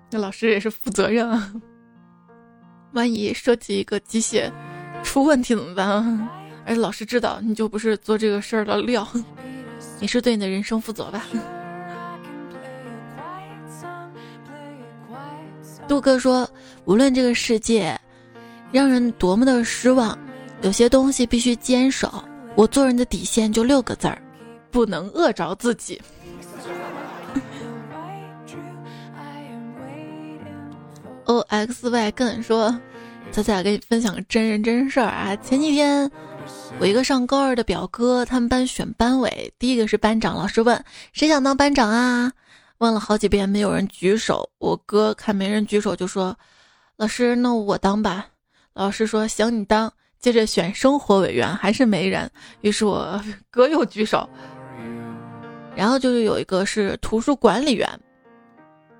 [0.10, 1.54] 那老师也是负责任啊，
[2.94, 4.52] 万一设计一个机械。
[5.04, 6.30] 出问题怎么办啊？
[6.66, 9.08] 而且老师知道你就不是做这个事儿的料，
[10.00, 11.24] 你是对你的人生负责吧？
[15.88, 16.50] 杜哥说，
[16.86, 17.98] 无论这个世界
[18.72, 20.18] 让人多么的失望，
[20.62, 22.24] 有些东西必须坚守。
[22.56, 24.22] 我做人的底线就六个字儿：
[24.72, 26.02] 不能饿着自己。
[31.28, 32.78] O X Y 跟说。
[33.30, 35.36] 仔仔给你分享个真人真事儿啊！
[35.44, 36.10] 前几天，
[36.80, 40.34] 我一个上高二的表哥，他们班选班委，第一个是班长。
[40.38, 42.32] 老师问谁想当班长啊？
[42.78, 44.50] 问了好几遍，没有人举手。
[44.60, 46.38] 我哥看没人举手，就说
[46.96, 48.28] ：“老师，那我当吧。”
[48.74, 52.32] 老师说：“行，你当。”接着选生活委员，还是没人。
[52.62, 53.22] 于是我
[53.52, 54.28] 哥又举手。
[55.76, 57.88] 然后就是有一个是图书管理员。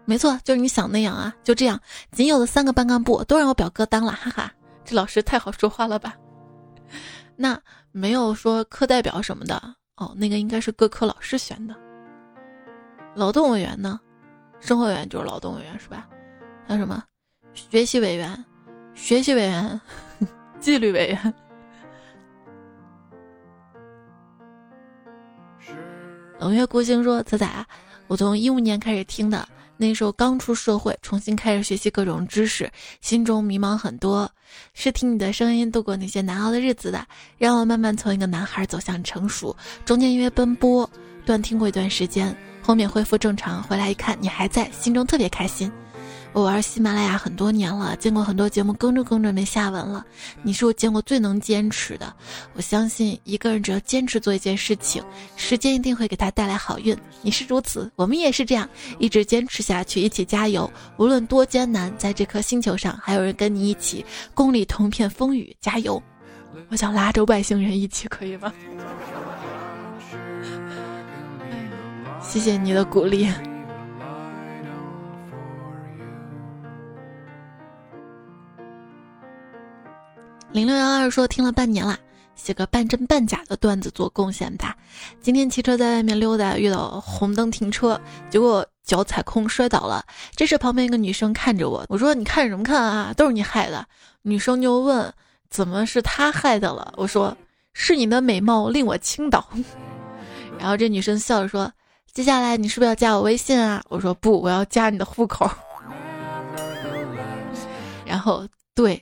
[0.10, 1.36] 没错，就是你想那样啊！
[1.44, 1.78] 就这样，
[2.14, 4.50] 仅有的三个班干部都让我表哥当了，哈哈，
[4.86, 6.16] 这老师太好说话了吧？
[7.36, 7.60] 那
[7.92, 9.62] 没有说课代表什么的
[9.98, 11.76] 哦，那个应该是各科老师选的。
[13.16, 14.00] 劳动委员呢？
[14.62, 16.08] 生活委员就是劳动委员是吧？
[16.66, 17.04] 还有什么？
[17.54, 18.46] 学习委员、
[18.96, 19.82] 学习委员、
[20.62, 21.34] 纪律委员。
[26.40, 27.46] 冷月孤星说：“仔仔，
[28.08, 29.46] 我从一五年开始听的。”
[29.78, 32.70] 那时候刚出社会，重新开始学习各种知识，
[33.00, 34.30] 心中迷茫很多。
[34.74, 37.06] 是听你的声音度过那些难熬的日子的，
[37.38, 39.56] 让我慢慢从一个男孩走向成熟。
[39.86, 40.90] 中间因为奔波
[41.26, 45.72] 断听过一段时间，后面恢复正常，回来一看你还在，心中特别开心。
[46.38, 50.06] 我玩喜马拉雅很多年了，见过很多节目，更着更着没下文了。
[50.44, 52.16] 你是我见过最能坚持的。
[52.54, 55.04] 我相信一个人只要坚持做一件事情，
[55.36, 56.96] 时间一定会给他带来好运。
[57.24, 58.70] 你是如此，我们也是这样，
[59.00, 60.72] 一直坚持下去，一起加油。
[60.98, 66.00] 无论多艰难，在这颗星球上，还有人跟你一起共历同片风雨，加油！
[66.70, 68.54] 我想拉着外星人一起，可以吗？
[72.22, 73.28] 谢谢你的鼓励。
[80.58, 81.96] 零六幺二说听了半年了，
[82.36, 84.76] 写个半真半假的段子做贡献吧。
[85.22, 88.02] 今天骑车在外面溜达，遇到红灯停车，
[88.32, 90.04] 结果脚踩空摔倒了。
[90.36, 93.14] 这时旁边一个女生看着我，我说：“你看什么看啊？
[93.16, 93.86] 都是你害的。”
[94.24, 95.14] 女生就问
[95.48, 97.38] ：“怎么是他害的了？”我说
[97.74, 99.48] ：“是你的美貌令我倾倒。
[100.58, 101.72] ”然后这女生笑着说
[102.12, 105.48] ：“接下来你是不是要加我微信啊？”我说：“不，我要加你的户口。
[108.04, 108.44] ”然后
[108.74, 109.00] 对。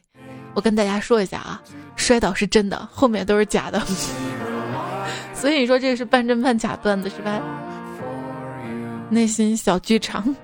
[0.55, 1.61] 我跟大家说一下啊，
[1.95, 3.79] 摔倒是真的，后面都是假的，
[5.35, 7.39] 所以你说这个是半真半假段子是吧？
[9.09, 10.35] 内心小剧场。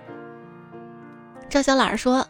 [1.49, 2.25] 赵小懒说：“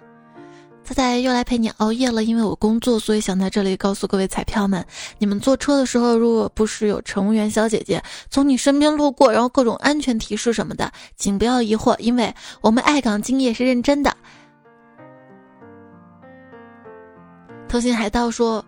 [0.84, 4.84] 仔仔又来陪你熬夜了，因为我工作，所以想在这里告诉各位彩票们，
[5.18, 14.16] 你们坐车的时候，如果不是有乘务员小姐姐从你身边路过，然后各种安全提示什么的，请不要疑惑，因为我们爱岗敬业是认真的。”
[17.72, 18.64] 偷心海盗说：“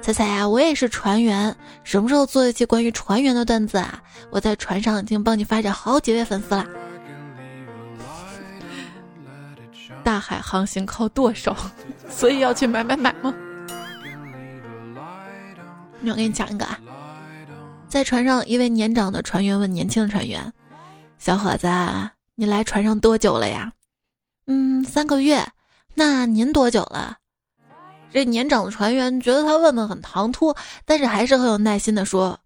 [0.00, 4.02] 彩彩呀，我也是船员，什么时候做一期关于船员的段子啊？
[4.30, 6.66] 我在船上已经帮你发展好几位粉丝了。
[10.02, 11.54] 大海航行靠舵手，
[12.08, 13.34] 所以要去买买买吗？
[16.00, 16.80] 那我给你讲一个啊，
[17.86, 20.50] 在船上，一位年长的船员问年轻的船员：
[21.18, 21.68] 小伙子，
[22.34, 23.70] 你来船上多久了呀？
[24.46, 25.46] 嗯，三个月。
[25.92, 27.18] 那您多久了？”
[28.12, 30.54] 这年长的船员觉得他问的很唐突，
[30.84, 32.38] 但是还是很有耐心的说：“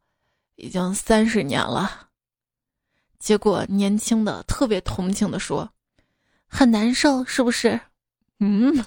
[0.56, 2.08] 已经三十年了。”
[3.18, 5.68] 结果年轻的特别同情的说
[6.46, 7.80] ：“很难受，是不是？”
[8.40, 8.84] 嗯。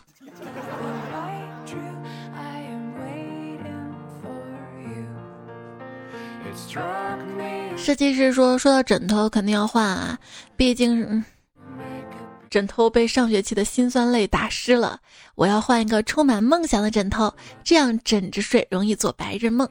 [7.75, 10.19] 设计师说：“说到枕头，肯定要换啊，
[10.55, 11.23] 毕竟……”
[12.49, 14.99] 枕头被上学期的辛酸泪打湿了，
[15.35, 17.33] 我要换一个充满梦想的枕头，
[17.63, 19.67] 这样枕着睡容易做白日梦。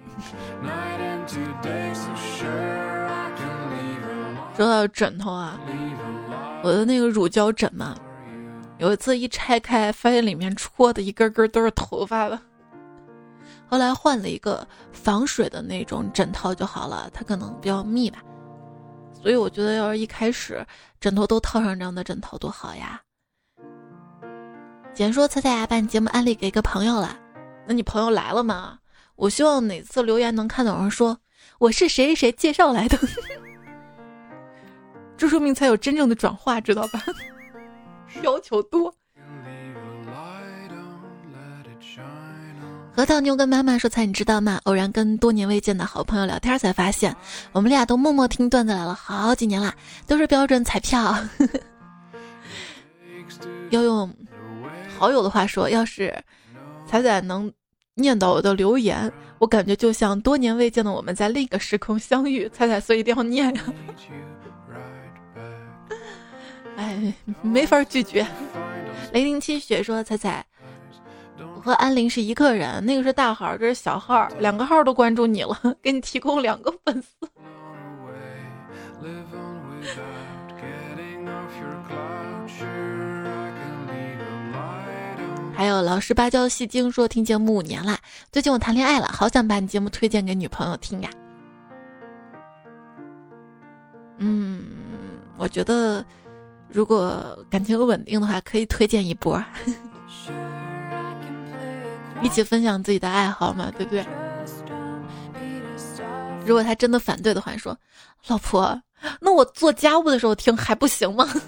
[4.57, 5.59] 说到枕头啊，
[6.63, 7.95] 我的那个乳胶枕嘛，
[8.79, 12.41] 有一次一拆开，发现里面戳的一根根都是头发了。
[13.69, 18.19] 后来换了一个防水的那种枕套就好了，它可能比较密吧。
[19.23, 20.65] 所以我觉得，要是一开始
[21.01, 23.01] 枕头都套上这样的枕头多好呀！
[24.95, 27.19] 简说：“猜猜呀，把你节目安利给一个朋友了，
[27.67, 28.79] 那你朋友来了吗？
[29.17, 31.19] 我希望哪次留言能看到人说
[31.59, 32.99] 我是谁谁介绍来的，
[35.17, 37.03] 这说明才有真正的转化，知道吧？
[38.23, 38.95] 要求多。”
[42.97, 44.59] 核桃妞跟妈妈说：“菜，你知道吗？
[44.65, 47.15] 偶然跟多年未见的好朋友聊天，才发现
[47.53, 49.75] 我们俩都默默听段子来了好几年啦，
[50.07, 51.15] 都是标准彩票。
[53.69, 54.11] 要用
[54.99, 56.17] 好友的话说，要是
[56.87, 57.53] 彩彩能
[57.97, 62.49] 念到我的留言，我感觉就像多年未见的我们在另一个时空相遇。
[62.49, 63.63] 彩彩，所以一定要念呀！
[66.79, 68.27] 哎，没法拒绝。
[69.13, 70.43] 雷霆七雪说：彩彩。”
[71.63, 77.09] 和安林是一个人，那个是大号，这是小号，两个号都关注你了， 给你提供两个粉丝。
[85.55, 87.99] 还有老实巴交戏精说听节目五年了，
[88.31, 91.11] 最近我谈恋爱了，好想把你节目推荐给女朋友听呀。
[94.19, 94.63] 嗯，
[95.39, 96.05] 我觉得
[96.69, 99.43] 如果感情稳定的话，可以推荐一波。
[102.23, 104.05] 一起分享自己的爱好嘛，对不对？
[106.45, 107.77] 如果他真的反对的话，说
[108.29, 108.81] ：“老婆，
[109.21, 111.29] 那我做家务的时候听还不行吗？”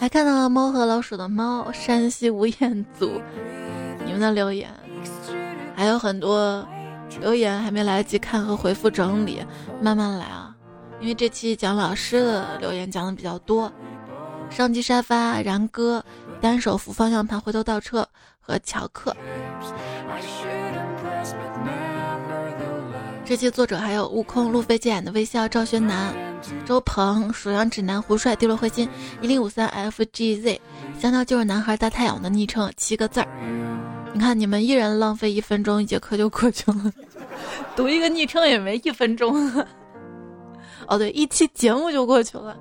[0.00, 3.20] 还看到了猫和老鼠的猫，山西吴彦祖，
[4.04, 4.68] 你们的留言
[5.76, 6.66] 还有很多
[7.20, 9.44] 留言还没来得及看和回复整理，
[9.80, 10.56] 慢慢来啊，
[11.00, 13.70] 因为这期讲老师的留言讲的比较多。
[14.54, 16.04] 上机沙发，然哥，
[16.40, 18.06] 单手扶方向盘，回头倒车
[18.40, 19.16] 和乔克。
[23.24, 26.14] 这期作者还有悟空、路飞机眼的微笑、赵轩南、
[26.66, 28.86] 周鹏、属羊指南、胡帅、丢落灰心、
[29.22, 30.58] 一零五三 FGZ、
[30.98, 33.28] 香蕉就是男孩大太阳的昵称七个字儿。
[34.12, 36.92] 你看，你们一人浪费一分钟，一节课就过去了。
[37.74, 39.50] 读一个昵称也没一分钟。
[40.86, 42.54] 哦，对，一期节目就过去了。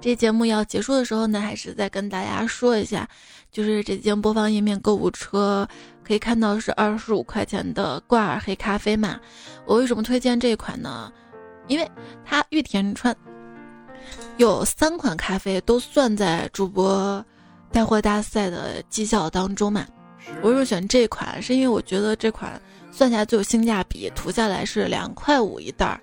[0.00, 3.08] 这节目要结束的时候呢，还是再跟大家说一下，
[3.50, 5.68] 就是这间播放页面购物车
[6.04, 9.18] 可以看到是二十五块钱的挂耳黑咖啡嘛。
[9.66, 11.12] 我为什么推荐这款呢？
[11.66, 11.90] 因为
[12.24, 13.14] 它玉田川
[14.36, 17.22] 有三款咖啡都算在主播
[17.72, 19.84] 带货大赛的绩效当中嘛，
[20.40, 22.58] 我为什么选这款，是因为我觉得这款
[22.92, 26.00] 算下来最有性价比，涂下来是两块五一袋儿。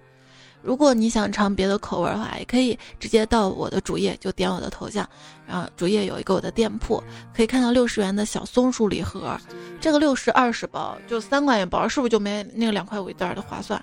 [0.66, 5.08] 如果你想尝别的口味的话，也可以直接到我的主页，就点我的头像，
[5.46, 7.02] 然后主页有一个我的店铺，
[7.36, 9.40] 可以看到六十元的小松鼠礼盒，
[9.80, 13.80] 这个六十二十包就三块钱包，是不是就没那个两块五一袋的划算？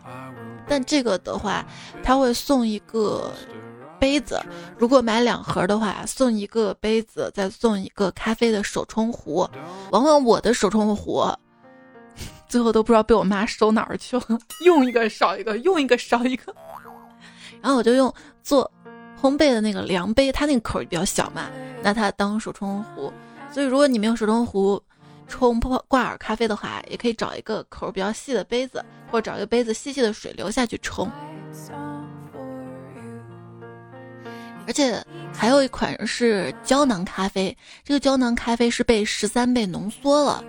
[0.66, 1.64] 但这个的话，
[2.02, 3.32] 他会送一个
[4.00, 4.40] 杯子，
[4.76, 9.48] 如果买两盒的话，送一个杯子，再送一个咖啡的手冲壶。
[9.92, 11.24] 往往我的手冲壶。
[12.52, 16.54] 最后都不知道被我妈收哪儿去了，用一个少一个，用一个少一个。
[17.62, 18.70] 然后我就用做
[19.18, 21.48] 烘焙的那个量杯，它那个口比较小嘛，
[21.82, 23.10] 拿它当手冲壶。
[23.50, 24.82] 所以如果你没有手冲壶
[25.26, 31.10] 冲泡挂耳咖啡的话，也可以找一个口比较细的杯子，或者找一个杯子细细的水流下去冲。
[34.66, 35.02] 而且
[35.34, 40.44] 还有一款是胶囊咖啡，这个胶囊咖啡是被十三倍浓缩了，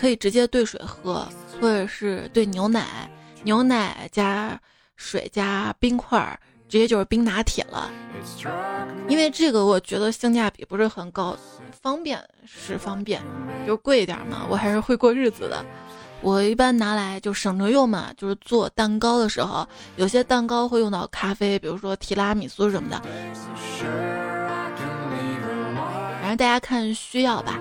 [0.00, 1.28] 可以直接兑水喝。
[1.60, 3.10] 或者是兑牛奶，
[3.42, 4.58] 牛奶加
[4.96, 6.40] 水加冰块儿，
[6.70, 7.90] 直接就是冰拿铁了。
[9.08, 11.36] 因为这个我觉得性价比不是很高，
[11.82, 13.20] 方便是方便，
[13.66, 14.46] 就贵一点嘛。
[14.48, 15.62] 我还是会过日子的。
[16.22, 23.02] 我一般拿来就省着用嘛，就是做蛋糕的时候，有些蛋糕会用到咖啡，比如说提拉米苏什么的。
[26.22, 27.58] 反正大家看需要吧。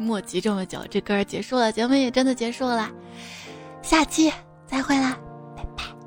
[0.00, 2.90] 莫急这么久，这歌结束了，节目也真的结束了，
[3.82, 4.32] 下期
[4.66, 5.18] 再会啦，
[5.56, 5.99] 拜拜。